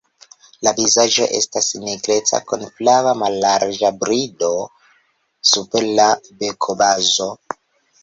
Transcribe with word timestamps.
La 0.67 0.71
vizaĝo 0.77 1.27
estas 1.39 1.67
nigreca 1.83 2.39
kun 2.53 2.65
flava 2.79 3.13
mallarĝa 3.21 3.95
brido 4.07 4.51
super 5.55 5.91
la 6.03 6.11
bekobazo. 6.45 7.33